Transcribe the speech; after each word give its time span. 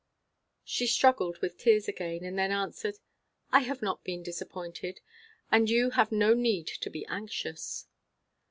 She 0.63 0.87
struggled 0.87 1.37
with 1.43 1.59
tears 1.59 1.87
again, 1.87 2.23
and 2.23 2.35
then 2.35 2.51
answered, 2.51 2.95
"I 3.51 3.59
have 3.59 3.83
not 3.83 4.03
been 4.03 4.23
disappointed. 4.23 4.99
And 5.51 5.69
you 5.69 5.91
have 5.91 6.11
no 6.11 6.33
need 6.33 6.65
to 6.65 6.89
be 6.89 7.05
anxious." 7.05 7.85